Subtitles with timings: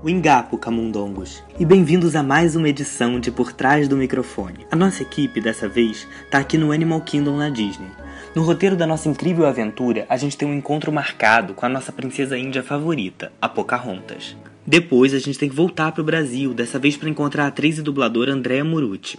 [0.00, 4.64] Wingapo Camundongos e bem-vindos a mais uma edição de Por Trás do Microfone.
[4.70, 7.90] A nossa equipe, dessa vez, tá aqui no Animal Kingdom na Disney.
[8.32, 11.90] No roteiro da nossa incrível aventura, a gente tem um encontro marcado com a nossa
[11.90, 14.36] princesa índia favorita, a Pocahontas.
[14.64, 17.82] Depois, a gente tem que voltar pro Brasil, dessa vez para encontrar a atriz e
[17.82, 19.18] dubladora Andrea Murucci.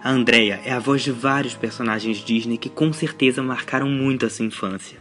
[0.00, 4.30] A Andrea é a voz de vários personagens Disney que com certeza marcaram muito a
[4.30, 4.99] sua infância.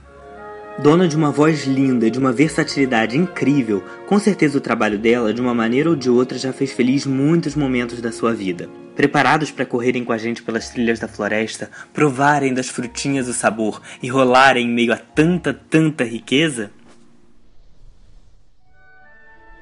[0.82, 5.42] Dona de uma voz linda, de uma versatilidade incrível, com certeza o trabalho dela, de
[5.42, 8.70] uma maneira ou de outra, já fez feliz muitos momentos da sua vida.
[8.96, 13.82] Preparados para correrem com a gente pelas trilhas da floresta, provarem das frutinhas o sabor
[14.02, 16.72] e rolarem em meio a tanta, tanta riqueza?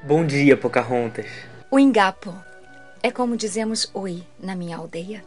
[0.03, 1.25] Bom dia, Pocahontas.
[1.71, 2.31] O Ingapo.
[3.01, 5.25] É como dizemos oi na minha aldeia.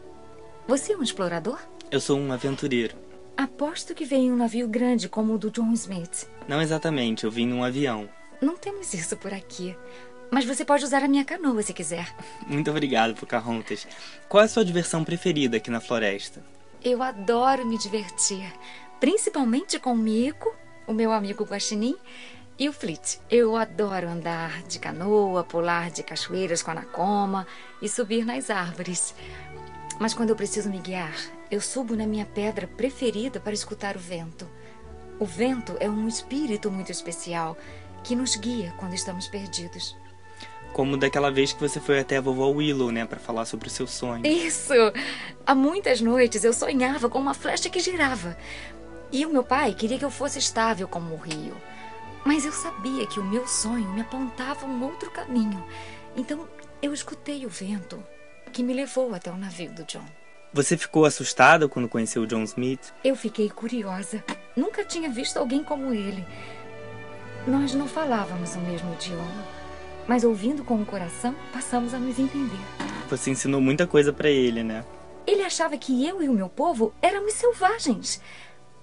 [0.69, 1.59] Você é um explorador?
[1.91, 3.10] Eu sou um aventureiro.
[3.41, 6.29] Aposto que veio em um navio grande como o do John Smith.
[6.47, 8.07] Não exatamente, eu vim num avião.
[8.39, 9.75] Não temos isso por aqui.
[10.29, 12.15] Mas você pode usar a minha canoa se quiser.
[12.45, 13.87] Muito obrigado, Pocahontas.
[14.29, 16.43] Qual é a sua diversão preferida aqui na floresta?
[16.83, 18.45] Eu adoro me divertir.
[18.99, 21.95] Principalmente com o Mico, o meu amigo Guaxinim,
[22.59, 23.19] e o Flit.
[23.27, 27.47] Eu adoro andar de canoa, pular de cachoeiras com a Nakoma
[27.81, 29.15] e subir nas árvores.
[29.99, 31.15] Mas quando eu preciso me guiar,
[31.51, 34.49] eu subo na minha pedra preferida para escutar o vento.
[35.19, 37.57] O vento é um espírito muito especial
[38.03, 39.95] que nos guia quando estamos perdidos.
[40.71, 43.69] Como daquela vez que você foi até a vovó Willow, né, para falar sobre o
[43.69, 44.25] seu sonho.
[44.25, 44.73] Isso!
[45.45, 48.37] Há muitas noites eu sonhava com uma flecha que girava.
[49.11, 51.55] E o meu pai queria que eu fosse estável como o rio.
[52.25, 55.61] Mas eu sabia que o meu sonho me apontava um outro caminho.
[56.15, 56.47] Então
[56.81, 58.01] eu escutei o vento
[58.53, 60.20] que me levou até o navio do John.
[60.53, 62.91] Você ficou assustada quando conheceu o John Smith?
[63.05, 64.21] Eu fiquei curiosa.
[64.53, 66.25] Nunca tinha visto alguém como ele.
[67.47, 69.45] Nós não falávamos o mesmo idioma,
[70.05, 72.59] mas ouvindo com o coração, passamos a nos entender.
[73.09, 74.83] Você ensinou muita coisa para ele, né?
[75.25, 78.21] Ele achava que eu e o meu povo éramos selvagens.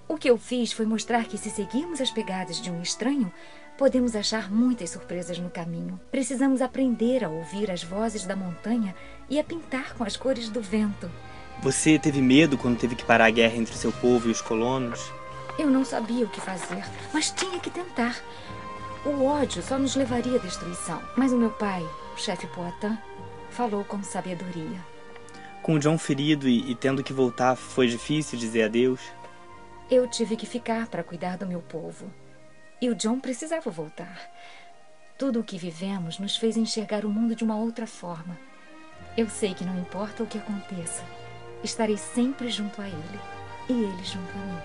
[0.08, 3.30] O que eu fiz foi mostrar que se seguirmos as pegadas de um estranho,
[3.76, 6.00] podemos achar muitas surpresas no caminho.
[6.10, 8.94] Precisamos aprender a ouvir as vozes da montanha
[9.28, 11.10] e a pintar com as cores do vento.
[11.62, 15.12] Você teve medo quando teve que parar a guerra entre seu povo e os colonos?
[15.58, 18.16] Eu não sabia o que fazer, mas tinha que tentar.
[19.04, 21.02] O ódio só nos levaria à destruição.
[21.16, 21.82] Mas o meu pai,
[22.14, 22.96] o chefe Poitin,
[23.50, 24.78] falou com sabedoria.
[25.60, 29.00] Com o John ferido e, e tendo que voltar, foi difícil dizer adeus?
[29.90, 32.08] Eu tive que ficar para cuidar do meu povo.
[32.80, 34.30] E o John precisava voltar.
[35.16, 38.38] Tudo o que vivemos nos fez enxergar o mundo de uma outra forma.
[39.16, 41.02] Eu sei que não importa o que aconteça,
[41.62, 43.20] Estarei sempre junto a ele
[43.68, 44.58] e ele junto a mim.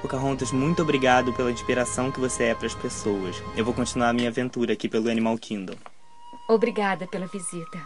[0.00, 3.40] Pocahontas, muito obrigado pela inspiração que você é para as pessoas.
[3.56, 5.76] Eu vou continuar a minha aventura aqui pelo Animal Kingdom.
[6.48, 7.80] Obrigada pela visita.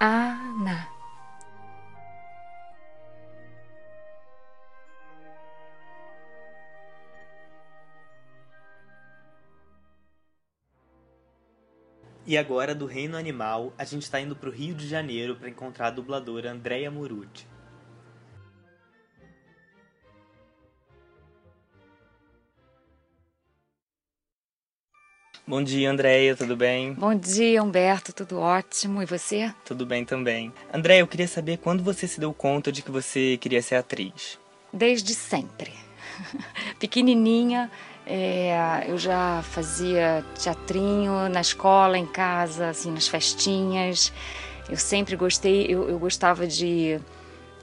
[0.00, 0.93] Ana.
[12.26, 15.48] E agora, do Reino Animal, a gente está indo para o Rio de Janeiro para
[15.48, 17.46] encontrar a dubladora Andrea Murucci.
[25.46, 26.94] Bom dia, Andréia, tudo bem?
[26.94, 29.02] Bom dia, Humberto, tudo ótimo.
[29.02, 29.54] E você?
[29.62, 30.50] Tudo bem também.
[30.72, 34.38] Andréia, eu queria saber quando você se deu conta de que você queria ser atriz?
[34.72, 35.70] Desde sempre.
[36.80, 37.70] Pequenininha,
[38.06, 44.12] é, eu já fazia teatrinho na escola, em casa, assim, nas festinhas.
[44.68, 47.00] Eu sempre gostei, eu, eu gostava de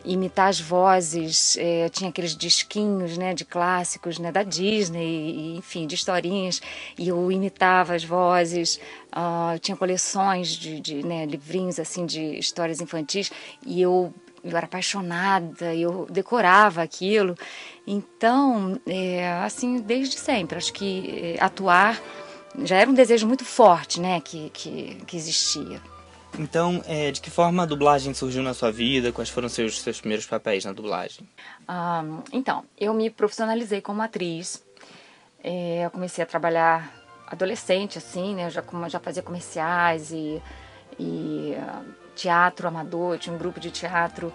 [0.04, 1.56] imitar as vozes.
[1.58, 6.62] É, tinha aqueles disquinhos, né, de clássicos, né, da Disney, e, enfim, de historinhas.
[6.98, 8.78] E eu imitava as vozes.
[9.16, 13.32] Uh, eu tinha coleções de, de né, livrinhos assim de histórias infantis
[13.66, 14.14] e eu
[14.44, 17.36] eu era apaixonada, eu decorava aquilo.
[17.86, 22.02] Então, é, assim, desde sempre, acho que é, atuar
[22.64, 25.82] já era um desejo muito forte, né, que, que, que existia.
[26.38, 29.12] Então, é, de que forma a dublagem surgiu na sua vida?
[29.12, 31.28] Quais foram seus seus primeiros papéis na dublagem?
[32.32, 34.64] Então, eu me profissionalizei como atriz.
[35.44, 36.94] É, eu comecei a trabalhar
[37.28, 38.46] adolescente, assim, né?
[38.48, 40.42] Eu já, já fazia comerciais e,
[40.98, 41.54] e
[42.22, 44.32] teatro amador, tinha um grupo de teatro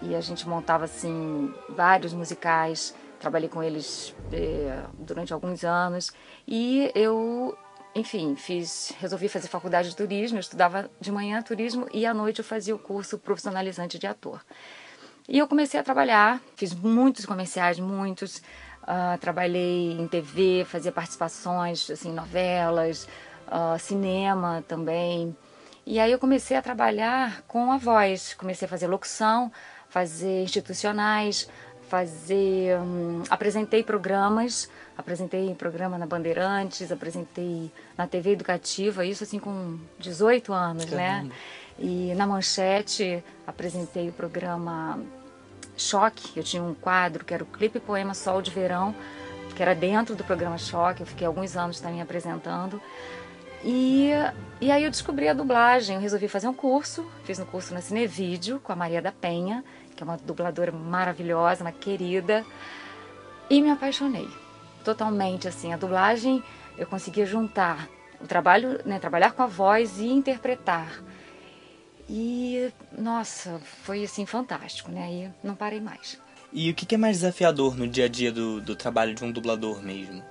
[0.00, 2.94] e a gente montava assim vários musicais.
[3.20, 6.12] Trabalhei com eles eh, durante alguns anos
[6.46, 7.56] e eu,
[7.94, 10.38] enfim, fiz, resolvi fazer faculdade de turismo.
[10.38, 14.40] Eu estudava de manhã turismo e à noite eu fazia o curso profissionalizante de ator.
[15.28, 18.38] E eu comecei a trabalhar, fiz muitos comerciais, muitos.
[18.82, 23.08] Uh, trabalhei em TV, fazia participações, assim, novelas,
[23.48, 25.36] uh, cinema também.
[25.86, 29.52] E aí eu comecei a trabalhar com a voz, comecei a fazer locução,
[29.88, 31.48] fazer institucionais,
[31.88, 32.76] fazer.
[32.80, 34.68] Hum, apresentei programas,
[34.98, 41.30] apresentei programa na Bandeirantes, apresentei na TV Educativa, isso assim com 18 anos, né?
[41.78, 44.98] E na Manchete apresentei o programa
[45.76, 48.92] Choque, eu tinha um quadro que era o Clipe Poema Sol de Verão,
[49.54, 52.80] que era dentro do programa Choque, eu fiquei alguns anos também apresentando.
[53.64, 54.10] E,
[54.60, 57.80] e aí eu descobri a dublagem, eu resolvi fazer um curso, fiz um curso na
[57.80, 59.64] Cinevídeo com a Maria da Penha,
[59.94, 62.44] que é uma dubladora maravilhosa, uma querida,
[63.48, 64.28] e me apaixonei
[64.84, 65.72] totalmente assim.
[65.72, 66.42] A dublagem
[66.78, 67.88] eu conseguia juntar
[68.20, 71.02] o trabalho, né, trabalhar com a voz e interpretar.
[72.08, 75.12] E nossa, foi assim fantástico, né?
[75.12, 76.20] E não parei mais.
[76.52, 79.32] E o que é mais desafiador no dia a dia do, do trabalho de um
[79.32, 80.22] dublador mesmo?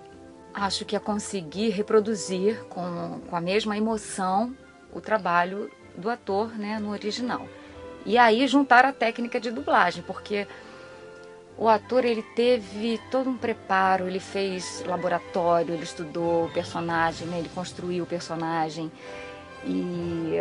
[0.55, 4.55] Acho que é conseguir reproduzir com, com a mesma emoção
[4.93, 7.45] o trabalho do ator né, no original.
[8.05, 10.47] E aí juntar a técnica de dublagem, porque
[11.57, 17.39] o ator ele teve todo um preparo, ele fez laboratório, ele estudou o personagem, né,
[17.39, 18.89] ele construiu o personagem.
[19.65, 20.37] E,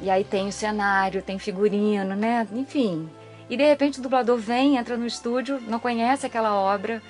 [0.00, 2.46] e aí tem o cenário, tem figurino, né?
[2.52, 3.10] Enfim.
[3.50, 7.02] E de repente o dublador vem, entra no estúdio, não conhece aquela obra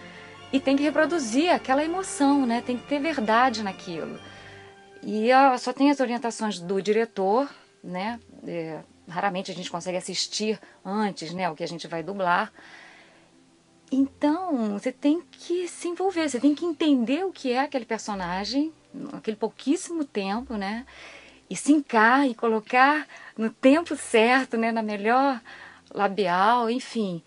[0.55, 2.62] e tem que reproduzir aquela emoção, né?
[2.65, 4.21] Tem que ter verdade naquilo.
[5.03, 5.27] E
[5.59, 7.53] só tem as orientações do diretor,
[7.83, 8.21] né?
[8.47, 8.79] É,
[9.09, 12.53] raramente a gente consegue assistir antes, né, o que a gente vai dublar.
[13.91, 18.73] Então, você tem que se envolver, você tem que entender o que é aquele personagem,
[19.12, 20.87] aquele pouquíssimo tempo, né?
[21.51, 25.41] E sincar e colocar no tempo certo, né, na melhor
[25.93, 27.25] labial, enfim.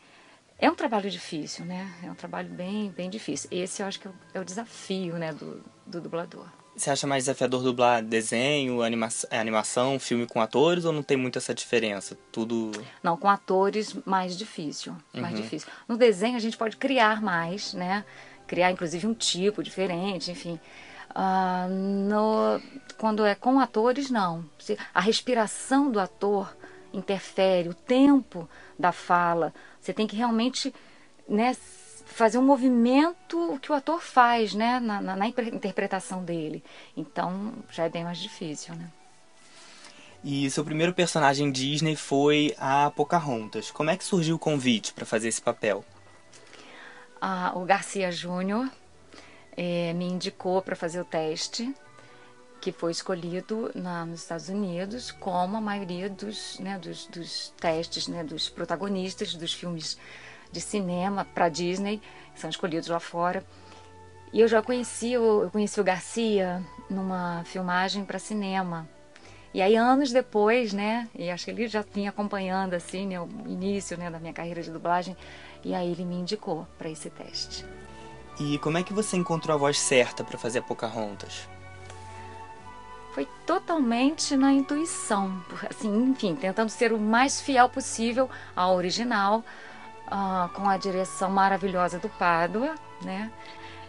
[0.59, 1.93] É um trabalho difícil, né?
[2.03, 3.47] É um trabalho bem, bem difícil.
[3.51, 6.47] Esse eu acho que é o, é desafio, né, do, do dublador.
[6.75, 11.17] Você acha mais desafiador dublar desenho, anima é, animação, filme com atores ou não tem
[11.17, 12.17] muito essa diferença?
[12.31, 12.71] Tudo.
[13.01, 14.95] Não, com atores mais difícil.
[15.13, 15.41] Mais uhum.
[15.41, 15.67] difícil.
[15.87, 18.05] No desenho a gente pode criar mais, né?
[18.45, 20.59] Criar inclusive um tipo diferente, enfim.
[21.11, 22.61] Uh, no,
[22.97, 24.45] quando é com atores, não.
[24.93, 26.55] A respiração do ator
[26.97, 29.53] interfere, o tempo da fala.
[29.79, 30.73] Você tem que realmente
[31.27, 31.55] né,
[32.05, 36.63] fazer um movimento que o ator faz, né, na, na, na interpretação dele.
[36.95, 38.89] Então já é bem mais difícil, né?
[40.23, 43.69] E seu primeiro personagem Disney foi a Pocahontas.
[43.69, 45.85] Como é que surgiu o convite para fazer esse papel?
[47.21, 48.69] Ah, o Garcia Júnior
[49.55, 51.73] é, me indicou para fazer o teste,
[52.67, 58.09] que foi escolhido na, nos Estados Unidos como a maioria dos, né, dos, dos testes
[58.09, 59.97] né, dos protagonistas dos filmes
[60.51, 62.01] de cinema para Disney,
[62.35, 63.41] são escolhidos lá fora.
[64.33, 68.85] E eu já conheci, eu conheci o Garcia numa filmagem para cinema.
[69.53, 73.29] E aí anos depois, né, e acho que ele já vinha acompanhando assim, né, o
[73.47, 75.15] início, né, da minha carreira de dublagem,
[75.63, 77.65] e aí ele me indicou para esse teste.
[78.37, 81.47] E como é que você encontrou a voz certa para fazer a Pocahontas?
[83.17, 89.43] Foi totalmente na intuição, assim, enfim, tentando ser o mais fiel possível ao original,
[90.05, 93.31] uh, com a direção maravilhosa do Pádua, né?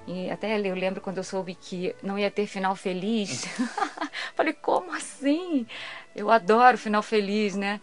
[0.07, 3.45] E até eu lembro quando eu soube que não ia ter final feliz.
[4.35, 5.67] Falei, como assim?
[6.17, 7.83] Eu adoro final feliz, né?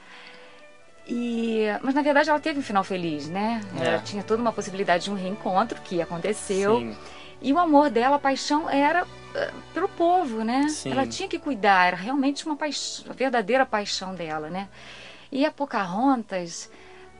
[1.08, 3.62] E, mas na verdade ela teve um final feliz, né?
[3.80, 3.86] É.
[3.86, 6.80] Ela tinha toda uma possibilidade de um reencontro que aconteceu.
[6.80, 6.98] Sim.
[7.42, 10.68] E o amor dela, a paixão era uh, pelo povo, né?
[10.70, 10.92] Sim.
[10.92, 14.68] Ela tinha que cuidar, era realmente uma paixão, a verdadeira paixão dela, né?
[15.32, 16.70] E a Pocahontas,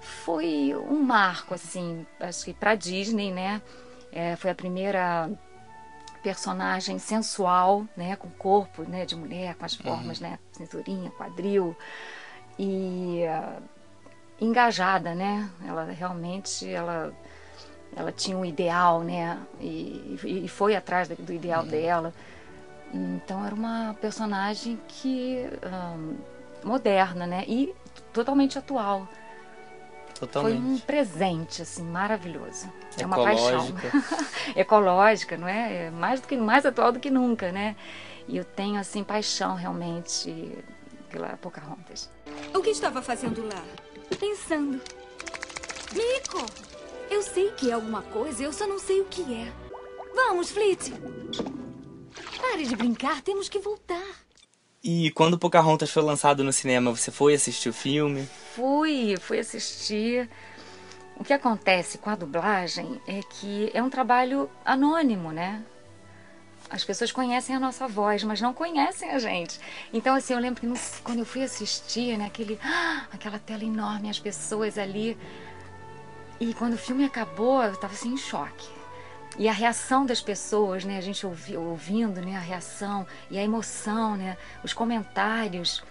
[0.06, 3.62] foi um marco, assim, acho que para Disney, né?
[4.12, 5.30] É, foi a primeira
[6.24, 10.30] personagem sensual, né, com corpo, né, de mulher, com as formas, uhum.
[10.30, 11.76] né, cinturinha, quadril
[12.58, 13.62] e uh,
[14.40, 15.48] engajada, né?
[15.68, 17.14] Ela realmente, ela,
[17.96, 19.40] ela tinha um ideal, né?
[19.60, 21.70] E, e foi atrás do ideal uhum.
[21.70, 22.14] dela.
[22.94, 25.46] Então era uma personagem que
[25.98, 26.16] um,
[26.64, 27.44] moderna, né?
[27.48, 27.74] E
[28.14, 29.08] totalmente atual.
[30.20, 30.58] Totalmente.
[30.58, 32.72] Foi um presente, assim, maravilhoso.
[32.98, 33.68] É uma paixão.
[34.56, 35.88] Ecológica, não é?
[35.88, 35.90] é?
[35.92, 37.76] Mais, do que, mais atual do que nunca, né?
[38.28, 40.58] E eu tenho, assim, paixão realmente
[41.10, 42.10] pela Pocahontas.
[42.54, 43.62] O que estava fazendo lá?
[44.18, 44.82] Pensando.
[45.94, 46.65] Mico!
[47.10, 49.52] Eu sei que é alguma coisa, eu só não sei o que é.
[50.14, 50.92] Vamos, Fleet!
[52.42, 54.26] Pare de brincar, temos que voltar.
[54.84, 58.28] E quando Pocahontas foi lançado no cinema, você foi assistir o filme?
[58.56, 60.30] Fui, fui assistir.
[61.18, 65.64] O que acontece com a dublagem é que é um trabalho anônimo, né?
[66.70, 69.60] as pessoas conhecem a nossa voz, mas não conhecem a gente.
[69.94, 73.64] Então, assim, eu lembro que no, quando eu fui assistir, né, aquele, ah, aquela tela
[73.64, 75.18] enorme, as pessoas ali.
[76.40, 78.68] E quando o filme acabou, eu estava assim em choque.
[79.38, 83.44] E a reação das pessoas, né, a gente ouvi, ouvindo, né, a reação e a
[83.44, 85.84] emoção, né, os comentários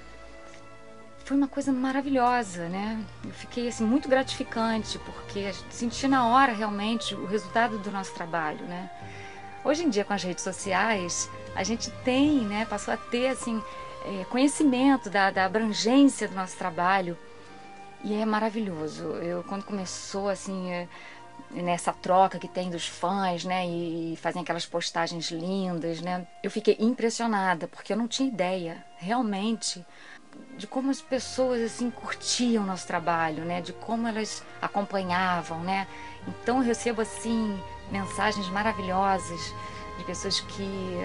[1.25, 3.03] foi uma coisa maravilhosa, né?
[3.25, 8.63] Eu fiquei assim muito gratificante porque senti na hora realmente o resultado do nosso trabalho,
[8.67, 8.91] né?
[9.65, 12.67] Hoje em dia com as redes sociais a gente tem, né?
[12.67, 13.63] Passou a ter assim
[14.05, 17.17] é, conhecimento da, da abrangência do nosso trabalho
[18.05, 19.05] e é maravilhoso.
[19.15, 20.89] Eu quando começou assim é,
[21.51, 26.27] nessa troca que tem dos fãs, né, e fazem aquelas postagens lindas, né?
[26.43, 29.85] Eu fiquei impressionada porque eu não tinha ideia realmente
[30.59, 33.61] de como as pessoas assim curtiam nosso trabalho, né?
[33.61, 35.87] De como elas acompanhavam, né?
[36.29, 37.59] Então eu recebo assim
[37.91, 39.41] mensagens maravilhosas
[39.99, 40.99] de pessoas que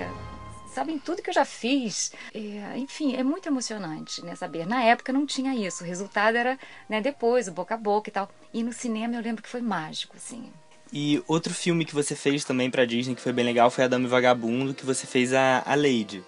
[0.74, 2.12] sabem tudo que eu já fiz.
[2.34, 4.36] É, enfim, é muito emocionante, né?
[4.36, 4.66] Saber.
[4.66, 5.84] Na época não tinha isso.
[5.84, 6.58] O resultado era,
[6.88, 7.02] né?
[7.02, 8.30] Depois, o boca a boca e tal.
[8.54, 10.52] E no cinema eu lembro que foi mágico, assim.
[10.92, 13.88] E outro filme que você fez também pra Disney que foi bem legal foi A
[13.88, 16.24] Dama e Vagabundo, que você fez a, a Lady,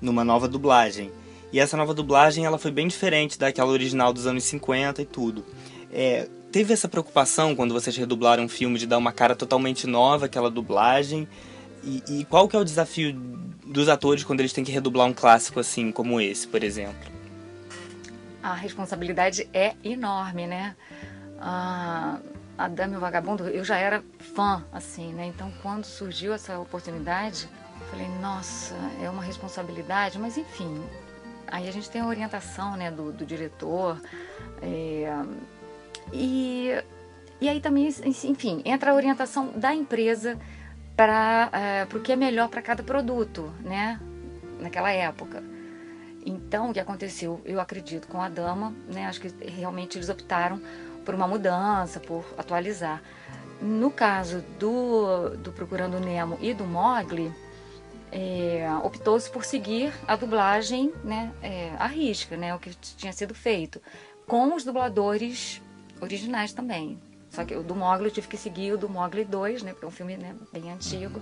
[0.00, 1.10] numa nova dublagem.
[1.52, 5.44] E essa nova dublagem ela foi bem diferente daquela original dos anos 50 e tudo.
[5.92, 10.26] É, teve essa preocupação quando vocês redublaram um filme de dar uma cara totalmente nova
[10.26, 11.26] àquela dublagem?
[11.86, 13.12] E, e, qual que é o desafio
[13.64, 17.10] dos atores quando eles têm que redublar um clássico assim como esse, por exemplo?
[18.42, 20.74] A responsabilidade é enorme, né?
[21.40, 22.18] A,
[22.58, 24.02] a Dama e o Vagabundo, eu já era
[24.34, 25.26] fã, assim, né?
[25.26, 27.48] Então, quando surgiu essa oportunidade,
[27.80, 30.82] eu falei, nossa, é uma responsabilidade, mas enfim,
[31.48, 34.00] Aí a gente tem a orientação né, do, do diretor.
[34.60, 35.12] É,
[36.12, 36.70] e,
[37.40, 40.38] e aí também, enfim, entra a orientação da empresa
[40.96, 44.00] para é, o que é melhor para cada produto, né?
[44.58, 45.42] Naquela época.
[46.24, 49.06] Então, o que aconteceu, eu acredito, com a Dama, né?
[49.06, 50.60] Acho que realmente eles optaram
[51.04, 53.02] por uma mudança, por atualizar.
[53.60, 57.32] No caso do, do Procurando Nemo e do Mogli,
[58.10, 63.34] é, optou-se por seguir a dublagem né, é, à risca, né, o que tinha sido
[63.34, 63.80] feito,
[64.26, 65.62] com os dubladores
[66.00, 66.98] originais também.
[67.36, 69.84] Só que o do Mogli eu tive que seguir o do Mogli 2, né, porque
[69.84, 71.20] é um filme né, bem antigo.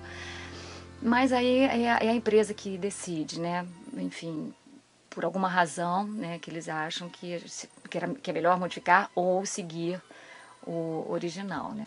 [1.03, 3.67] Mas aí é a, é a, empresa que decide, né?
[3.97, 4.55] Enfim,
[5.11, 7.43] por alguma razão, né, que eles acham que,
[7.91, 10.01] que, era, que é melhor modificar ou seguir
[10.65, 11.85] o original, né?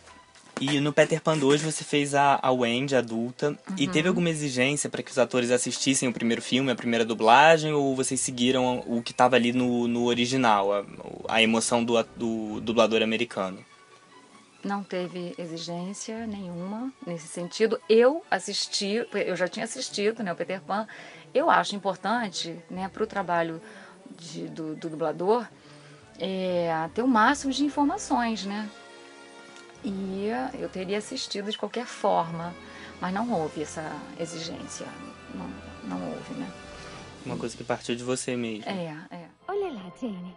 [0.60, 3.52] E no Peter Pan 2 você fez a, a Wendy adulta.
[3.52, 3.76] Uhum.
[3.78, 7.72] E teve alguma exigência para que os atores assistissem o primeiro filme, a primeira dublagem?
[7.72, 10.84] Ou vocês seguiram o que estava ali no, no original, a,
[11.30, 13.64] a emoção do, do dublador americano?
[14.68, 17.80] Não teve exigência nenhuma nesse sentido.
[17.90, 20.88] Eu assisti, eu já tinha assistido né, o Peter Pan.
[21.34, 23.62] Eu acho importante né, para o trabalho
[24.18, 25.48] de, do, do dublador
[26.20, 28.70] é, ter o máximo de informações, né?
[29.84, 32.54] e eu teria assistido de qualquer forma,
[33.00, 34.88] mas não houve essa exigência,
[35.34, 35.50] não,
[35.84, 36.52] não houve, né?
[37.26, 38.70] Uma coisa que partiu de você mesmo.
[38.70, 39.28] É, é.
[39.48, 40.36] Olha lá, Jane.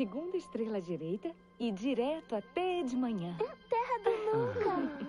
[0.00, 3.36] Segunda estrela direita e direto até de manhã.
[3.68, 5.04] Terra do Nunca.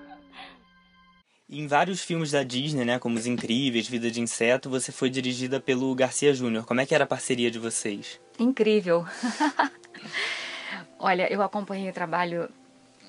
[1.50, 5.62] em vários filmes da Disney, né, como Os Incríveis, Vida de Inseto, você foi dirigida
[5.62, 6.66] pelo Garcia Júnior.
[6.66, 8.20] Como é que era a parceria de vocês?
[8.38, 9.06] Incrível.
[11.00, 12.50] Olha, eu acompanhei o trabalho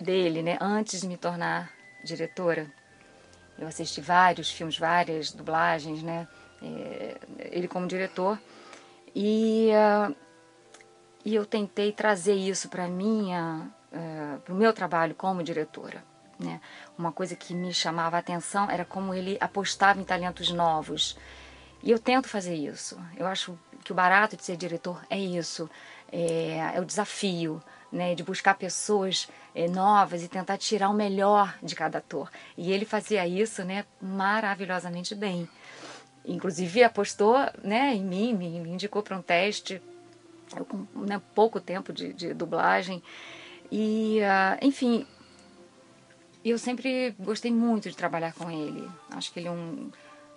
[0.01, 1.73] dele, né, antes de me tornar
[2.05, 2.73] diretora.
[3.59, 6.29] Eu assisti vários filmes, várias dublagens, né,
[6.63, 7.19] é,
[7.51, 8.39] ele como diretor.
[9.17, 10.15] E, uh,
[11.25, 16.05] e eu tentei trazer isso para minha, uh, para o meu trabalho como diretora.
[16.39, 16.61] Né?
[16.99, 21.17] Uma coisa que me chamava a atenção era como ele apostava em talentos novos.
[21.83, 22.99] E eu tento fazer isso.
[23.17, 25.69] Eu acho que o barato de ser diretor é isso,
[26.11, 31.55] é, é o desafio, né, de buscar pessoas é, novas e tentar tirar o melhor
[31.63, 32.31] de cada ator.
[32.57, 35.49] E ele fazia isso, né, maravilhosamente bem.
[36.25, 39.83] Inclusive apostou, né, em mim, me indicou para um teste,
[40.65, 43.03] com né, pouco tempo de, de dublagem.
[43.71, 45.07] E, uh, enfim,
[46.45, 48.89] eu sempre gostei muito de trabalhar com ele.
[49.11, 49.91] Acho que ele é um,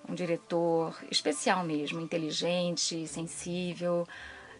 [0.08, 4.08] um diretor especial mesmo, inteligente, sensível.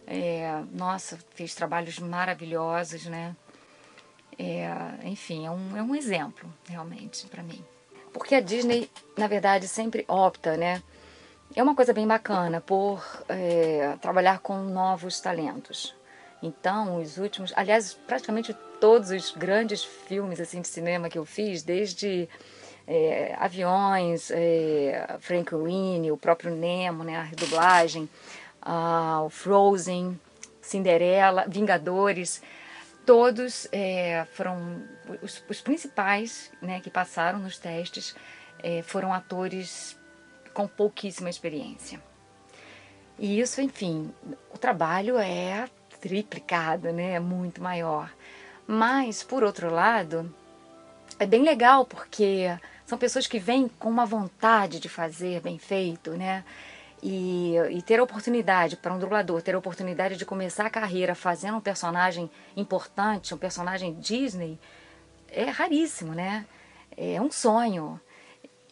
[0.06, 3.34] É, nossa, fez trabalhos maravilhosos, né?
[4.38, 4.68] É,
[5.04, 7.64] enfim, é um, é um exemplo, realmente, para mim.
[8.12, 10.82] Porque a Disney, na verdade, sempre opta, né?
[11.54, 15.94] É uma coisa bem bacana por é, trabalhar com novos talentos.
[16.42, 21.62] Então, os últimos, aliás, praticamente todos os grandes filmes assim de cinema que eu fiz,
[21.62, 22.28] desde
[22.86, 28.08] é, aviões, é, Frank Winnie, o próprio Nemo, né, a redublagem,
[29.24, 30.20] o Frozen,
[30.60, 32.42] Cinderela, Vingadores,
[33.06, 34.82] todos é, foram
[35.22, 38.16] os, os, principais né, que passaram nos testes
[38.62, 39.95] é, foram atores
[40.56, 42.02] com pouquíssima experiência.
[43.18, 44.10] E isso, enfim,
[44.50, 45.68] o trabalho é
[46.00, 48.10] triplicado, né, é muito maior.
[48.66, 50.34] Mas, por outro lado,
[51.18, 52.46] é bem legal porque
[52.86, 56.42] são pessoas que vêm com uma vontade de fazer bem feito, né?
[57.02, 61.14] E, e ter a oportunidade, para um dublador, ter a oportunidade de começar a carreira
[61.14, 64.58] fazendo um personagem importante, um personagem Disney,
[65.28, 66.46] é raríssimo, né?
[66.96, 68.00] É um sonho.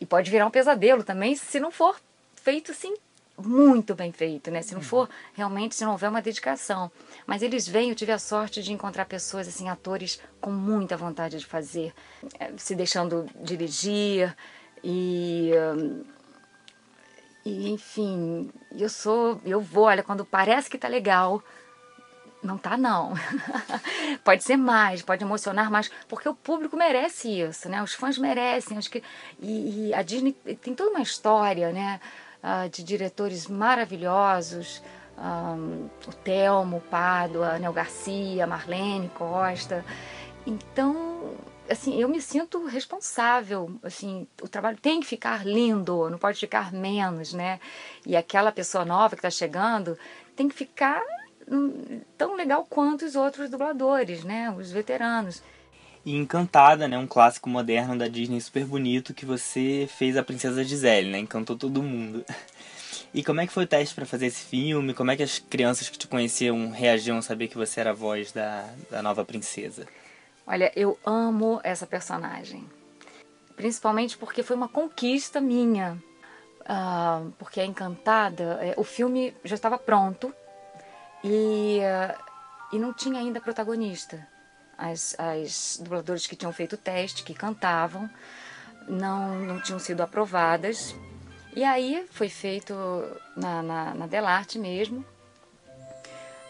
[0.04, 1.98] E pode virar um pesadelo também se não for
[2.36, 2.94] feito assim
[3.36, 4.62] muito bem feito, né?
[4.62, 4.86] Se não uhum.
[4.86, 6.92] for realmente, se não houver uma dedicação.
[7.26, 11.38] Mas eles vêm, eu tive a sorte de encontrar pessoas, assim, atores com muita vontade
[11.38, 11.92] de fazer,
[12.38, 14.36] eh, se deixando dirigir
[14.84, 15.50] e.
[17.44, 21.42] E, enfim, eu sou, eu vou, olha, quando parece que tá legal,
[22.44, 23.14] não tá não.
[24.22, 27.82] pode ser mais, pode emocionar mais, porque o público merece isso, né?
[27.82, 29.02] Os fãs merecem, acho que
[29.40, 32.00] e, e a Disney tem toda uma história, né?
[32.44, 34.82] uh, de diretores maravilhosos,
[35.16, 39.84] um, o Telmo, Pádua, Nel Garcia, Marlene Costa.
[40.46, 41.34] Então,
[41.70, 46.70] assim, eu me sinto responsável, assim, o trabalho tem que ficar lindo, não pode ficar
[46.72, 47.58] menos, né?
[48.04, 49.96] E aquela pessoa nova que está chegando
[50.36, 51.00] tem que ficar
[52.16, 54.50] tão legal quanto os outros dubladores, né?
[54.50, 55.42] Os veteranos.
[56.04, 56.98] E Encantada, né?
[56.98, 61.18] Um clássico moderno da Disney super bonito que você fez a Princesa Gisele, né?
[61.18, 62.24] Encantou todo mundo.
[63.12, 64.92] E como é que foi o teste para fazer esse filme?
[64.92, 67.94] Como é que as crianças que te conheciam reagiam a saber que você era a
[67.94, 69.86] voz da, da nova princesa?
[70.44, 72.68] Olha, eu amo essa personagem.
[73.54, 75.96] Principalmente porque foi uma conquista minha.
[76.62, 80.34] Uh, porque a Encantada, é, o filme já estava pronto
[81.24, 82.24] e, uh,
[82.70, 84.24] e não tinha ainda protagonista
[84.76, 88.08] as, as dubladoras que tinham feito o teste, que cantavam,
[88.86, 90.94] não, não tinham sido aprovadas.
[91.56, 92.74] E aí foi feito
[93.36, 95.04] na, na, na Delarte mesmo.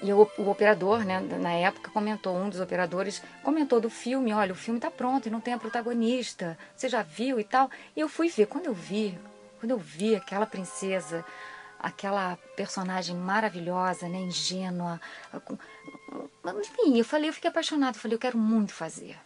[0.03, 4.53] E o, o, operador, né, na época, comentou, um dos operadores comentou do filme, olha,
[4.53, 7.71] o filme está pronto e não tem a protagonista, você já viu e tal.
[7.97, 9.19] E eu fui ver, quando eu vi,
[9.61, 11.25] quando eu vi aquela princesa,
[11.85, 14.99] aquela personagem maravilhosa, né, ingênua,
[16.59, 19.17] enfim, eu falei, eu fiquei apaixonada, eu falei, eu quero muito fazer.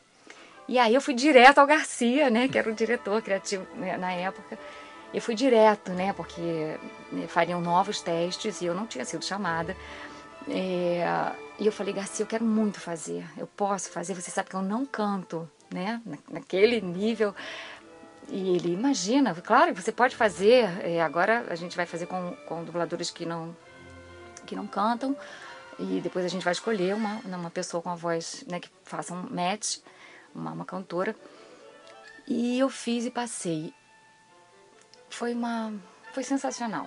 [0.66, 4.12] E aí eu fui direto ao Garcia, né, que era o diretor criativo né, na
[4.12, 4.58] época.
[5.14, 6.76] Eu fui direto, né, porque
[7.12, 9.76] né, fariam novos testes e eu não tinha sido chamada.
[10.48, 11.06] É,
[11.60, 14.62] e eu falei, Garcia, eu quero muito fazer, eu posso fazer, você sabe que eu
[14.62, 17.34] não canto, né, naquele nível.
[18.28, 22.62] E ele, imagina, claro você pode fazer, é, agora a gente vai fazer com, com
[22.62, 23.56] dubladores que não,
[24.46, 25.16] que não cantam,
[25.78, 29.14] e depois a gente vai escolher uma, uma pessoa com a voz né, que faça
[29.14, 29.78] um match,
[30.34, 31.14] uma, uma cantora.
[32.26, 33.72] E eu fiz e passei.
[35.08, 35.72] Foi uma.
[36.12, 36.86] Foi sensacional.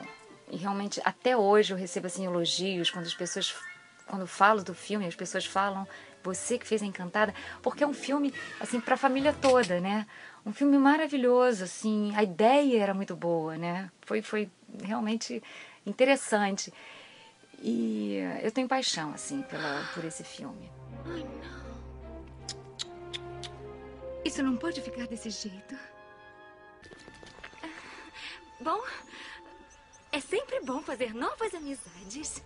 [0.51, 3.55] E realmente, até hoje eu recebo assim elogios quando as pessoas.
[4.11, 5.87] Quando falo do filme, as pessoas falam,
[6.21, 10.05] você que fez a Encantada, porque é um filme, assim, para a família toda, né?
[10.45, 13.89] Um filme maravilhoso, assim, a ideia era muito boa, né?
[14.01, 14.51] Foi, foi
[14.83, 15.41] realmente
[15.85, 16.73] interessante.
[17.61, 20.69] E eu tenho paixão, assim, pela, por esse filme.
[21.05, 21.71] Ai, não.
[24.25, 25.79] Isso não pode ficar desse jeito.
[28.59, 28.83] Bom,
[30.11, 32.43] é sempre bom fazer novas amizades.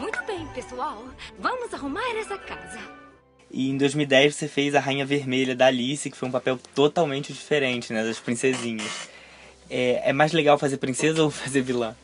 [0.00, 1.04] Muito bem, pessoal.
[1.38, 2.78] Vamos arrumar essa casa.
[3.50, 7.32] E em 2010 você fez a Rainha Vermelha da Alice, que foi um papel totalmente
[7.32, 8.04] diferente, né?
[8.04, 9.08] Das princesinhas.
[9.68, 11.96] É, é mais legal fazer princesa ou fazer vilã?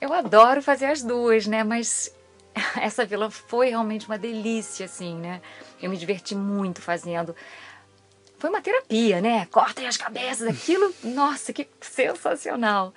[0.00, 1.64] Eu adoro fazer as duas, né?
[1.64, 2.14] Mas
[2.80, 5.40] essa vilã foi realmente uma delícia, assim, né?
[5.80, 7.34] Eu me diverti muito fazendo.
[8.38, 9.46] Foi uma terapia, né?
[9.46, 12.94] Cortem as cabeças, aquilo, nossa, que sensacional.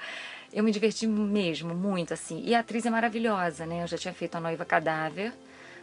[0.53, 2.43] Eu me diverti mesmo, muito, assim.
[2.45, 3.83] E a atriz é maravilhosa, né?
[3.83, 5.31] Eu já tinha feito A Noiva Cadáver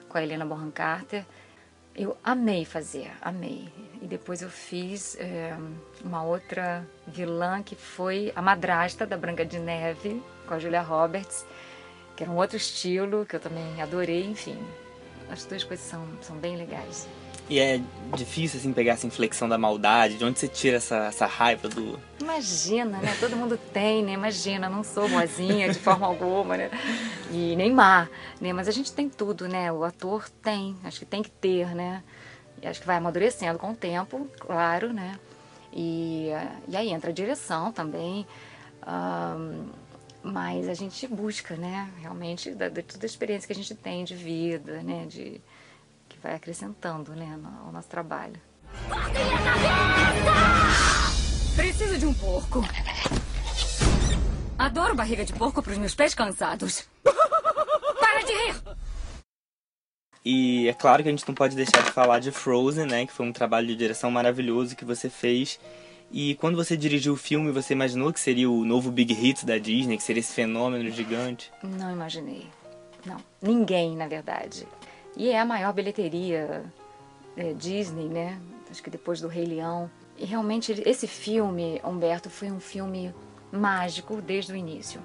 [0.09, 1.25] com a Helena Bonham Carter.
[1.97, 3.69] Eu amei fazer, amei.
[4.01, 5.57] E depois eu fiz é,
[6.05, 11.47] uma outra vilã que foi a madrasta da Branca de Neve, com a Julia Roberts,
[12.15, 14.59] que era um outro estilo que eu também adorei, enfim.
[15.31, 17.09] As duas coisas são, são bem legais.
[17.49, 17.81] E é
[18.15, 20.19] difícil, assim, pegar essa inflexão da maldade?
[20.19, 21.99] De onde você tira essa, essa raiva do...
[22.21, 23.17] Imagina, né?
[23.19, 24.13] Todo mundo tem, né?
[24.13, 26.71] Imagina, não sou boazinha de forma alguma, né?
[27.31, 28.09] E nem má,
[28.41, 28.53] né?
[28.53, 29.73] Mas a gente tem tudo, né?
[29.73, 32.03] O ator tem, acho que tem que ter, né?
[32.63, 35.19] E acho que vai amadurecendo com o tempo, claro, né?
[35.73, 36.29] E,
[36.69, 38.27] e aí entra a direção também.
[38.87, 39.69] Um,
[40.23, 44.05] mas a gente busca, né, realmente, da, de toda a experiência que a gente tem
[44.05, 45.41] de vida, né, de,
[46.23, 48.41] vai acrescentando, né, ao nosso trabalho.
[51.57, 52.63] Preciso de um porco.
[54.59, 56.89] Adoro barriga de porco para os meus pés cansados.
[57.03, 58.63] Para de rir!
[60.25, 63.13] E é claro que a gente não pode deixar de falar de Frozen, né, que
[63.13, 65.59] foi um trabalho de direção maravilhoso que você fez.
[66.11, 69.59] E quando você dirigiu o filme, você imaginou que seria o novo Big Hit da
[69.59, 71.53] Disney, que seria esse fenômeno gigante?
[71.63, 72.47] Não imaginei.
[73.05, 73.19] Não.
[73.41, 74.67] Ninguém, na verdade.
[75.17, 76.65] E é a maior bilheteria
[77.37, 78.41] é, Disney, né?
[78.71, 79.91] Acho que depois do Rei Leão.
[80.17, 83.15] E realmente esse filme, Humberto, foi um filme
[83.51, 85.01] mágico desde o início.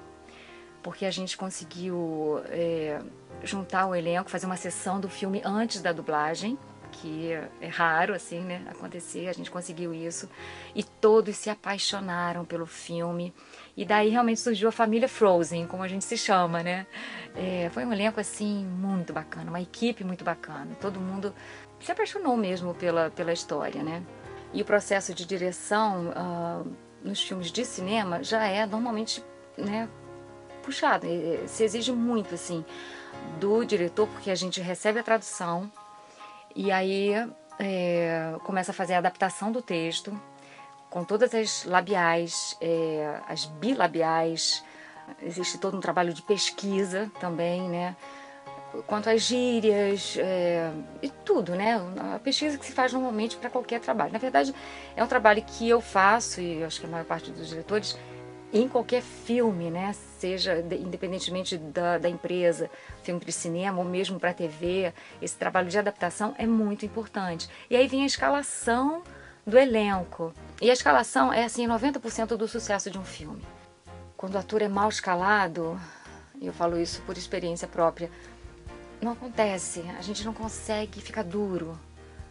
[0.82, 3.00] Porque a gente conseguiu é,
[3.42, 6.58] juntar o elenco, fazer uma sessão do filme antes da dublagem,
[6.92, 10.28] que é raro assim, né, acontecer, a gente conseguiu isso.
[10.74, 13.34] E todos se apaixonaram pelo filme.
[13.76, 16.86] E daí realmente surgiu a família Frozen, como a gente se chama, né?
[17.34, 20.76] É, foi um elenco assim muito bacana, uma equipe muito bacana.
[20.80, 21.34] Todo mundo
[21.80, 24.02] se apaixonou mesmo pela, pela história, né?
[24.52, 29.24] E o processo de direção uh, nos filmes de cinema já é normalmente
[29.58, 29.88] né,
[30.62, 31.06] puxado.
[31.46, 32.64] Se exige muito assim
[33.40, 35.70] do diretor, porque a gente recebe a tradução
[36.54, 37.12] e aí
[37.58, 40.16] é, começa a fazer a adaptação do texto
[40.94, 44.64] com todas as labiais, é, as bilabiais.
[45.20, 47.96] Existe todo um trabalho de pesquisa também, né?
[48.86, 50.70] quanto às gírias é,
[51.02, 51.80] e tudo, né?
[52.14, 54.12] A pesquisa que se faz normalmente para qualquer trabalho.
[54.12, 54.54] Na verdade,
[54.96, 57.96] é um trabalho que eu faço e acho que a maior parte dos diretores
[58.52, 59.92] em qualquer filme, né?
[60.18, 62.70] Seja de, independentemente da, da empresa,
[63.02, 67.48] filme de cinema ou mesmo para TV, esse trabalho de adaptação é muito importante.
[67.70, 69.02] E aí vem a escalação
[69.46, 70.32] do elenco.
[70.60, 73.42] E a escalação é assim 90% do sucesso de um filme.
[74.16, 75.78] Quando o ator é mal escalado,
[76.40, 78.10] eu falo isso por experiência própria,
[79.00, 79.84] não acontece.
[79.98, 81.78] A gente não consegue ficar duro,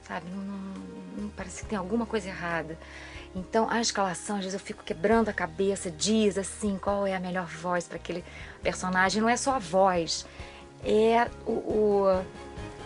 [0.01, 0.25] sabe?
[0.29, 0.73] Não, não,
[1.17, 2.77] não, parece que tem alguma coisa errada.
[3.35, 7.19] Então, a escalação, às vezes eu fico quebrando a cabeça, diz assim, qual é a
[7.19, 8.23] melhor voz para aquele
[8.61, 9.21] personagem.
[9.21, 10.25] Não é só a voz,
[10.83, 12.25] é o, o,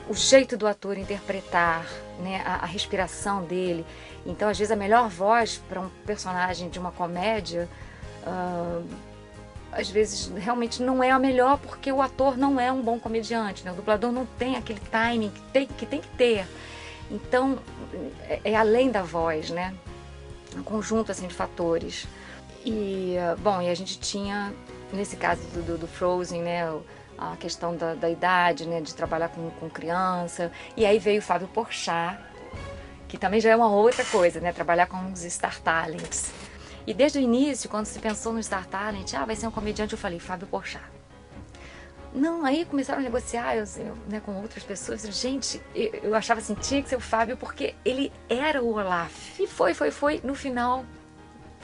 [0.10, 1.86] o jeito do ator interpretar,
[2.20, 2.42] né?
[2.46, 3.86] a, a respiração dele.
[4.26, 7.68] Então, às vezes, a melhor voz para um personagem de uma comédia.
[8.26, 8.86] Uh,
[9.72, 13.64] às vezes realmente não é a melhor porque o ator não é um bom comediante,
[13.64, 13.72] né?
[13.72, 16.48] o dublador não tem aquele timing que tem que, tem que ter.
[17.12, 17.60] Então
[18.24, 19.74] é, é além da voz, né?
[20.56, 22.08] Um conjunto assim de fatores.
[22.66, 24.54] E bom, e a gente tinha
[24.92, 26.64] nesse caso do, do, do Frozen, né?
[27.18, 28.82] A questão da, da, idade, né?
[28.82, 30.52] De trabalhar com, com criança.
[30.76, 32.20] E aí veio o Fábio Porchat,
[33.08, 34.54] que também já é uma outra coisa, né?
[34.54, 36.32] Trabalhar com os Star Talents.
[36.86, 39.94] E desde o início, quando se pensou no Star Talent, ah, vai ser um comediante,
[39.94, 40.98] eu falei, Fábio Porchat.
[42.14, 45.02] Não, aí começaram a negociar eu, eu, né, com outras pessoas.
[45.04, 49.40] Gente, eu, eu, achava assim, tinha que ser o Fábio porque ele era o Olaf.
[49.40, 50.22] E foi, foi, foi.
[50.24, 50.86] No final,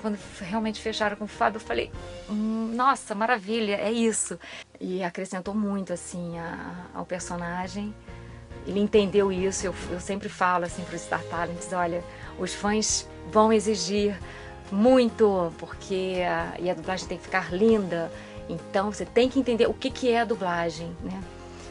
[0.04, 1.90] quando realmente fecharam com o Fábio, eu falei,
[2.30, 4.38] hum, nossa, maravilha, é isso.
[4.78, 7.96] E acrescentou muito, assim, a, ao personagem.
[8.68, 9.66] Ele entendeu isso.
[9.66, 12.04] Eu, eu sempre falo, assim, para os Star Talents, olha,
[12.38, 14.20] os fãs vão exigir
[14.70, 18.12] muito, porque a, e a dublagem tem que ficar linda.
[18.50, 21.24] Então você tem que entender o que, que é a dublagem, né?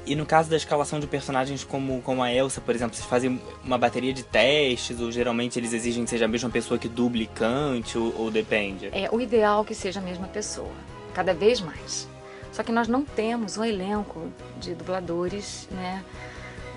[0.04, 3.40] E no caso da escalação de personagens como, como a Elsa, por exemplo, vocês fazem
[3.64, 7.22] uma bateria de testes ou geralmente eles exigem que seja a mesma pessoa que duble
[7.22, 8.90] e cante ou, ou depende?
[8.92, 10.72] É o ideal que seja a mesma pessoa,
[11.14, 12.08] cada vez mais.
[12.52, 16.04] Só que nós não temos um elenco de dubladores, né,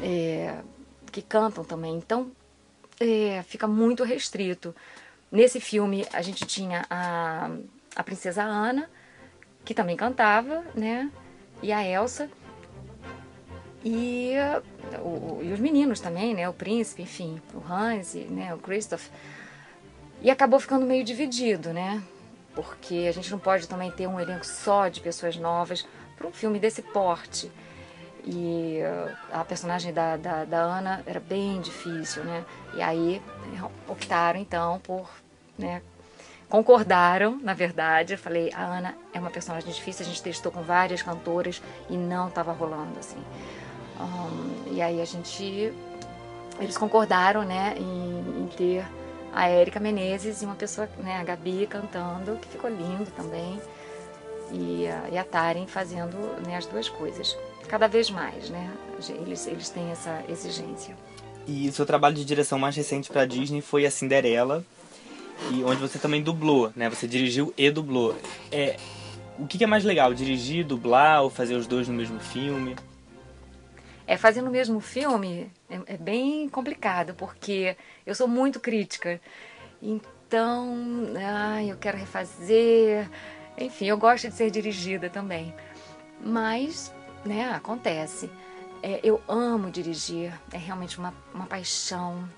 [0.04, 0.56] é,
[1.12, 1.96] que cantam também.
[1.96, 2.32] Então
[3.00, 4.76] é, fica muito restrito.
[5.32, 7.50] Nesse filme a gente tinha a,
[7.96, 8.88] a princesa Ana,
[9.66, 11.10] que também cantava, né?
[11.64, 12.30] E a Elsa.
[13.88, 14.34] E,
[15.00, 16.50] o, e os meninos também, né?
[16.50, 18.52] O príncipe, enfim, o Hans, né?
[18.52, 19.10] o Christoph.
[20.24, 22.02] E acabou ficando meio dividido, né?
[22.56, 25.86] Porque a gente não pode também ter um elenco só de pessoas novas
[26.18, 27.52] para um filme desse porte.
[28.26, 28.80] E
[29.32, 32.44] a personagem da, da, da, Ana era bem difícil, né?
[32.74, 33.22] E aí
[33.88, 35.08] optaram então por
[35.56, 35.84] né,
[36.50, 38.14] concordaram, na verdade.
[38.14, 41.96] Eu falei, a Ana é uma personagem difícil, a gente testou com várias cantoras e
[41.96, 43.24] não estava rolando assim.
[44.00, 45.72] Um, e aí a gente,
[46.60, 48.86] eles concordaram, né, em, em ter
[49.34, 53.60] a Érica Menezes e uma pessoa, né, a Gabi cantando, que ficou lindo também,
[54.52, 57.38] e e a Taren fazendo né, as duas coisas.
[57.68, 58.72] Cada vez mais, né,
[59.10, 60.96] eles, eles têm essa exigência.
[61.48, 64.64] E o seu trabalho de direção mais recente para Disney foi a Cinderela,
[65.52, 66.90] e onde você também dublou, né?
[66.90, 68.16] Você dirigiu e dublou.
[68.52, 68.78] É,
[69.38, 72.76] o que é mais legal, dirigir, dublar ou fazer os dois no mesmo filme?
[74.08, 79.20] É, fazer no mesmo filme é, é bem complicado, porque eu sou muito crítica.
[79.82, 80.76] Então,
[81.18, 83.10] ah, eu quero refazer.
[83.58, 85.54] Enfim, eu gosto de ser dirigida também.
[86.22, 86.94] Mas,
[87.26, 88.30] né, acontece.
[88.84, 92.30] É, eu amo dirigir, é realmente uma, uma paixão.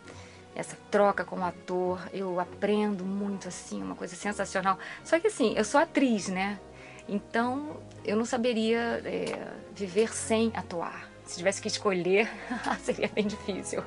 [0.55, 4.79] Essa troca com o ator, eu aprendo muito, assim, uma coisa sensacional.
[5.03, 6.59] Só que, assim, eu sou atriz, né?
[7.07, 11.16] Então, eu não saberia é, viver sem atuar.
[11.27, 12.29] Se tivesse que escolher,
[12.81, 13.83] seria bem difícil.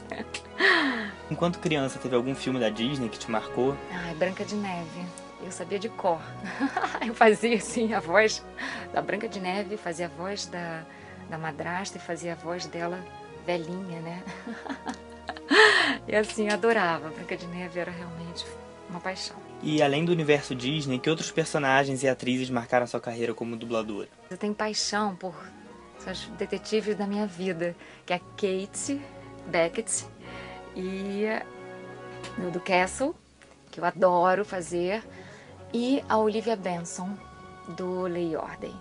[1.30, 3.74] Enquanto criança, teve algum filme da Disney que te marcou?
[3.90, 5.06] Ai, Branca de Neve.
[5.42, 6.20] Eu sabia de cor.
[7.04, 8.44] eu fazia, assim, a voz
[8.92, 10.84] da Branca de Neve, fazia a voz da,
[11.30, 13.02] da madrasta e fazia a voz dela
[13.46, 14.22] velhinha, né?
[16.06, 17.08] e assim, adorava.
[17.08, 18.44] Branca de Neve era realmente
[18.90, 19.36] uma paixão.
[19.62, 24.08] E além do universo Disney, que outros personagens e atrizes marcaram sua carreira como dubladora?
[24.30, 25.34] Eu tenho paixão por
[26.00, 29.00] são os detetives da minha vida, que é a Kate
[29.46, 30.06] Beckett
[30.74, 31.24] e
[32.38, 33.14] o do Castle,
[33.70, 35.04] que eu adoro fazer,
[35.72, 37.16] e a Olivia Benson,
[37.76, 38.74] do Lei e Ordem,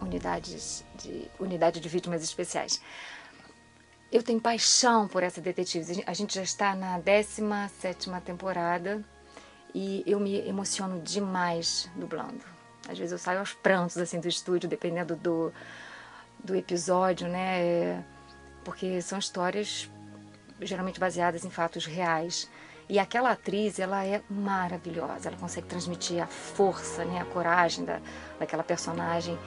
[0.00, 2.80] Unidades de, Unidade de Vítimas Especiais.
[4.10, 6.02] Eu tenho paixão por essa detetive.
[6.06, 9.04] A gente já está na 17 temporada
[9.74, 12.40] e eu me emociono demais dublando.
[12.88, 15.52] Às vezes eu saio aos prantos assim do estúdio, dependendo do,
[16.42, 17.60] do episódio, né?
[17.60, 18.04] É,
[18.64, 19.90] porque são histórias
[20.60, 22.48] geralmente baseadas em fatos reais.
[22.88, 28.00] E aquela atriz, ela é maravilhosa, ela consegue transmitir a força, né, a coragem da,
[28.38, 29.38] daquela personagem.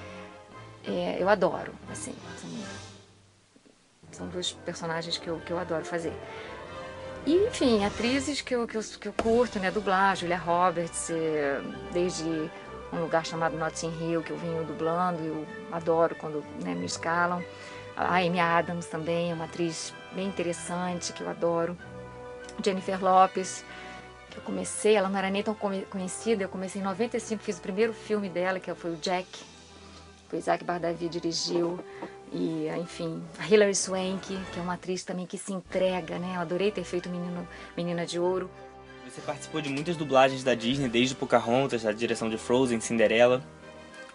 [0.86, 2.49] É, eu adoro, assim, são,
[4.12, 6.13] são dois personagens que eu, que eu adoro fazer.
[7.25, 11.62] E, enfim, atrizes que eu, que eu, que eu curto, né, dublar, Julia Roberts, é,
[11.91, 12.49] desde
[12.91, 17.43] um lugar chamado Notting Hill, que eu venho dublando, eu adoro quando né, me escalam.
[17.95, 21.77] A Amy Adams também é uma atriz bem interessante, que eu adoro.
[22.63, 23.63] Jennifer Lopes,
[24.30, 27.62] que eu comecei, ela não era nem tão conhecida, eu comecei em 95, fiz o
[27.62, 29.27] primeiro filme dela, que foi o Jack,
[30.30, 31.80] que o Isaac Bardavi dirigiu.
[32.34, 36.36] E, enfim, a Hilary Swank, que é uma atriz também que se entrega, né?
[36.38, 38.49] Eu adorei ter feito Menino, Menina de Ouro.
[39.12, 43.43] Você participou de muitas dublagens da Disney, desde Pocahontas, a direção de Frozen, Cinderela.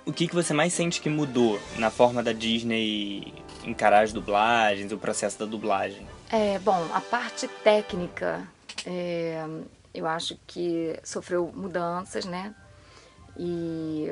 [0.06, 4.90] O que, que você mais sente que mudou na forma da Disney encarar as dublagens,
[4.92, 6.06] o processo da dublagem?
[6.32, 8.48] É, bom, a parte técnica,
[8.86, 9.44] é,
[9.92, 12.54] eu acho que sofreu mudanças, né?
[13.38, 14.10] E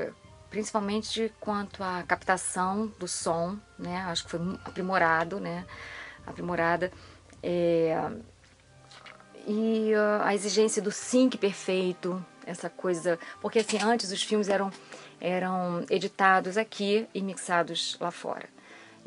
[0.51, 4.05] principalmente quanto à captação do som, né?
[4.09, 5.64] Acho que foi aprimorado, né?
[6.27, 6.92] Aprimorada.
[7.42, 7.97] É,
[9.46, 14.70] e uh, a exigência do sync perfeito, essa coisa, porque assim, antes os filmes eram
[15.20, 18.46] eram editados aqui e mixados lá fora.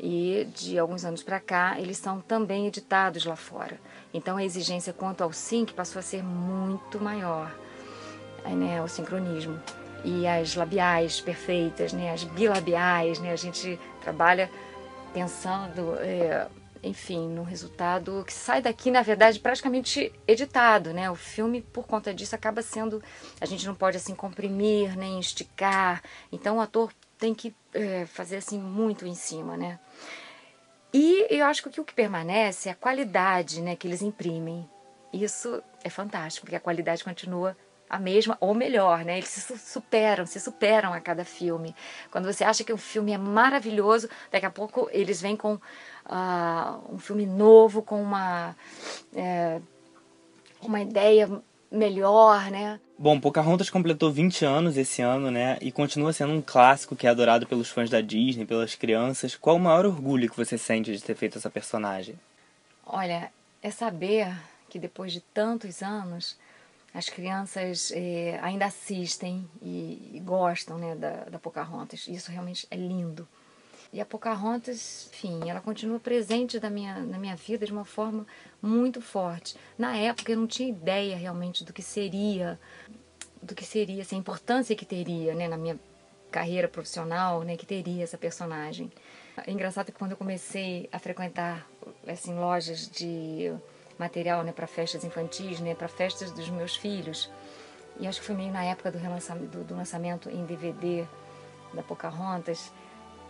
[0.00, 3.80] E de alguns anos para cá, eles são também editados lá fora.
[4.12, 7.54] Então a exigência quanto ao sync passou a ser muito maior,
[8.44, 9.60] né, o sincronismo.
[10.04, 14.50] E as labiais perfeitas, né, as bilabiais, né, a gente trabalha
[15.12, 16.48] pensando é,
[16.82, 21.10] enfim, no resultado que sai daqui, na verdade, praticamente editado, né?
[21.10, 23.02] O filme, por conta disso, acaba sendo.
[23.40, 26.02] A gente não pode assim comprimir nem esticar.
[26.30, 29.78] Então o ator tem que é, fazer assim muito em cima, né?
[30.92, 34.68] E eu acho que o que permanece é a qualidade né, que eles imprimem.
[35.12, 37.56] Isso é fantástico, porque a qualidade continua
[37.88, 39.18] a mesma ou melhor, né?
[39.18, 41.74] Eles se superam, se superam a cada filme.
[42.10, 46.92] Quando você acha que um filme é maravilhoso, daqui a pouco eles vêm com uh,
[46.94, 48.54] um filme novo, com uma,
[49.14, 49.60] é,
[50.60, 51.30] uma ideia
[51.70, 52.80] melhor, né?
[52.98, 55.56] Bom, Pocahontas completou 20 anos esse ano, né?
[55.60, 59.36] E continua sendo um clássico que é adorado pelos fãs da Disney, pelas crianças.
[59.36, 62.18] Qual o maior orgulho que você sente de ter feito essa personagem?
[62.84, 63.30] Olha,
[63.62, 64.34] é saber
[64.68, 66.36] que depois de tantos anos
[66.92, 72.06] as crianças é, ainda assistem e, e, gostam né, da, da Pocahontas.
[72.08, 73.28] Isso realmente é lindo.
[73.92, 78.26] E a Pocahontas, enfim, ela continua presente na minha, na minha vida de uma forma
[78.60, 79.56] muito forte.
[79.78, 82.58] Na época eu não tinha ideia realmente do que seria,
[83.42, 85.78] do que seria, assim, a importância que teria né, na minha
[86.30, 88.92] carreira profissional, né, que teria essa personagem.
[89.46, 91.66] É engraçado que quando eu comecei a frequentar
[92.06, 93.52] assim, lojas de
[93.98, 97.30] material né, para festas infantis, né, para festas dos meus filhos.
[97.98, 101.04] E acho que foi meio na época do, do, do lançamento em DVD
[101.74, 102.72] da Pocahontas.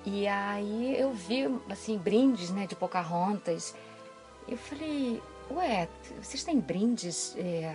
[0.05, 3.75] E aí eu vi assim brindes né, de Pocahontas.
[4.47, 5.89] Eu falei, ué,
[6.23, 7.35] vocês têm brindes?
[7.37, 7.75] É,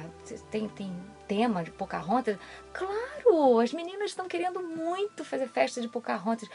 [0.52, 0.96] tem, tem
[1.28, 2.38] tema de Pocahontas?
[2.72, 6.50] Claro, as meninas estão querendo muito fazer festa de Pocahontas.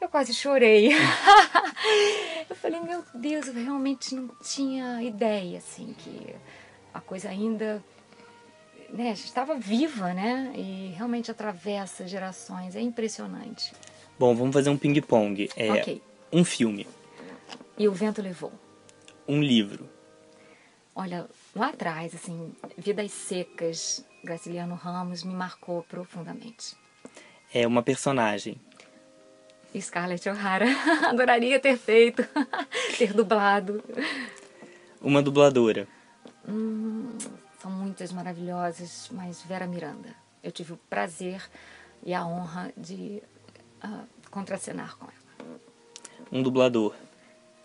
[0.00, 0.90] Eu quase chorei.
[2.48, 6.34] eu falei, meu Deus, eu realmente não tinha ideia, assim, que
[6.92, 7.82] a coisa ainda
[8.90, 10.52] né, estava viva, né?
[10.54, 12.76] E realmente atravessa gerações.
[12.76, 13.72] É impressionante.
[14.18, 15.48] Bom, vamos fazer um ping-pong.
[15.56, 16.02] É, Ok.
[16.32, 16.84] Um filme,
[17.78, 18.52] E o vento levou.
[19.28, 19.88] um livro,
[20.96, 26.76] Olha, lá atrás, assim, Vidas Secas, Graciliano Ramos me marcou profundamente.
[27.52, 28.60] é uma personagem,
[29.80, 30.66] Scarlett O'Hara,
[31.08, 32.22] adoraria ter feito,
[32.98, 33.82] ter dublado.
[35.00, 35.86] uma dubladora,
[37.60, 40.14] São muitas maravilhosas, mas Vera Miranda.
[40.42, 41.42] Eu tive o prazer
[42.02, 43.22] e a honra de
[43.80, 45.58] ah, contracenar com ela.
[46.30, 46.94] um dublador,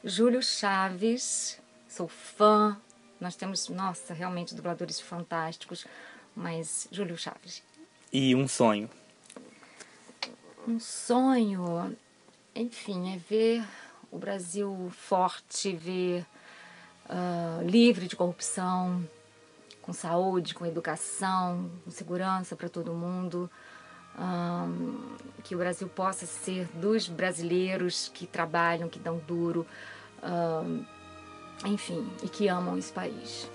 [0.04, 2.78] Júlio Chaves, sou fã.
[3.20, 5.86] Nós temos, nossa, realmente dubladores fantásticos,
[6.34, 7.62] mas Júlio Chaves.
[8.14, 8.90] e um sonho.
[10.68, 11.96] Um sonho,
[12.54, 13.66] enfim, é ver
[14.12, 16.26] o Brasil forte, ver
[17.08, 19.04] ah, livre de corrupção,
[19.82, 23.50] com saúde, com educação, com segurança para todo mundo.
[24.16, 29.66] Ahn, que o Brasil possa ser dos brasileiros que trabalham, que dão duro,
[30.22, 30.84] ahn,
[31.66, 33.50] enfim, e que amam esse país.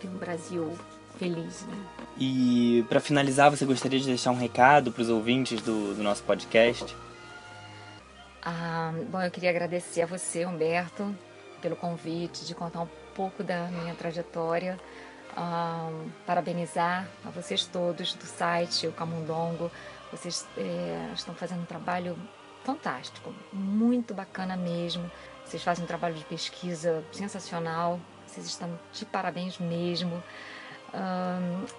[0.00, 0.76] Ter um Brasil
[1.18, 1.76] feliz, né?
[2.18, 6.22] E para finalizar, você gostaria de deixar um recado para os ouvintes do, do nosso
[6.22, 6.96] podcast?
[8.42, 11.14] Ah, bom, eu queria agradecer a você, Humberto,
[11.60, 14.78] pelo convite de contar um pouco da minha trajetória.
[15.36, 15.90] Ah,
[16.24, 19.70] parabenizar a vocês todos do site, o Camundongo.
[20.10, 22.16] Vocês eh, estão fazendo um trabalho
[22.64, 25.10] fantástico, muito bacana mesmo.
[25.44, 28.00] Vocês fazem um trabalho de pesquisa sensacional.
[28.26, 30.22] Vocês estão de parabéns mesmo.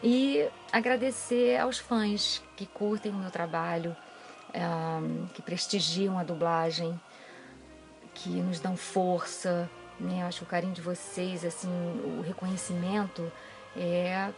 [0.04, 3.96] E agradecer aos fãs que curtem o meu trabalho,
[5.34, 7.00] que prestigiam a dublagem,
[8.14, 10.24] que nos dão força, né?
[10.24, 11.70] Acho que o carinho de vocês, assim,
[12.04, 13.32] o reconhecimento
[13.76, 14.32] é,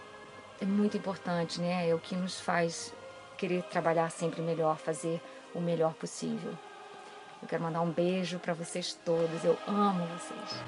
[0.61, 1.89] é muito importante, né?
[1.89, 2.93] É o que nos faz
[3.37, 5.21] querer trabalhar sempre melhor, fazer
[5.55, 6.53] o melhor possível.
[7.41, 9.45] Eu quero mandar um beijo para vocês todos.
[9.45, 10.63] Eu amo vocês.